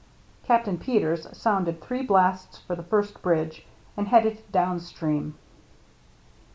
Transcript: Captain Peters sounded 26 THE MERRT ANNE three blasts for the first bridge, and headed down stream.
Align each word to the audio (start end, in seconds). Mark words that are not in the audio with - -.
Captain 0.43 0.79
Peters 0.79 1.27
sounded 1.31 1.73
26 1.73 1.75
THE 1.75 1.75
MERRT 1.75 1.77
ANNE 1.77 1.87
three 1.99 2.07
blasts 2.07 2.57
for 2.57 2.75
the 2.75 2.81
first 2.81 3.21
bridge, 3.21 3.67
and 3.95 4.07
headed 4.07 4.39
down 4.51 4.79
stream. 4.79 5.35